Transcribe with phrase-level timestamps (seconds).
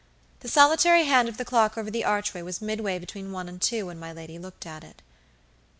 [0.39, 3.85] The solitary hand of the clock over the archway was midway between one and two
[3.85, 4.99] when my lady looked at it.